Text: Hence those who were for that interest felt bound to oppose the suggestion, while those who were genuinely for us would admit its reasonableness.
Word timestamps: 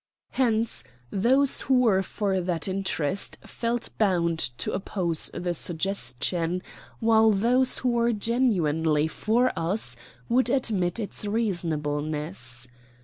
Hence 0.31 0.83
those 1.11 1.61
who 1.69 1.81
were 1.81 2.01
for 2.01 2.41
that 2.41 2.67
interest 2.67 3.37
felt 3.45 3.89
bound 3.99 4.39
to 4.57 4.71
oppose 4.73 5.29
the 5.31 5.53
suggestion, 5.53 6.63
while 6.99 7.29
those 7.29 7.77
who 7.77 7.89
were 7.89 8.11
genuinely 8.11 9.07
for 9.07 9.51
us 9.55 9.95
would 10.27 10.49
admit 10.49 10.99
its 10.99 11.23
reasonableness. 11.23 12.67